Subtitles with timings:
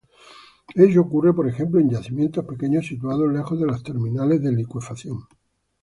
[0.73, 5.25] Ello ocurre por ejemplo en yacimientos pequeños situados lejos de los terminales de licuefacción.